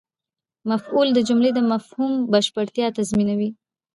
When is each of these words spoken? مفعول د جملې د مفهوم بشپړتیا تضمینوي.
مفعول 0.69 1.07
د 1.13 1.19
جملې 1.27 1.51
د 1.53 1.59
مفهوم 1.71 2.11
بشپړتیا 2.33 2.87
تضمینوي. 2.97 3.49